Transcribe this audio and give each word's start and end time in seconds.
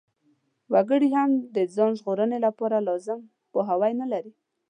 وګړي 0.73 1.09
هم 1.17 1.31
د 1.55 1.57
ځان 1.75 1.91
ژغورنې 1.99 2.37
لپاره 2.45 2.77
لازم 2.87 3.19
پوهاوی 3.51 3.91
نلري. 4.01 4.31